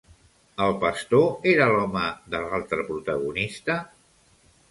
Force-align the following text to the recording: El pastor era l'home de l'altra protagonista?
El 0.67 0.71
pastor 0.83 1.25
era 1.51 1.67
l'home 1.73 2.07
de 2.35 2.41
l'altra 2.45 2.87
protagonista? 2.89 3.77